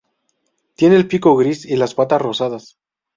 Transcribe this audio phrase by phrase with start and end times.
[0.73, 2.79] Tiene el pico gris y las patas rosadas.